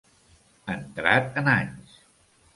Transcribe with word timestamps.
Entrat 0.75 1.39
en 1.43 1.53
anys. 1.59 1.95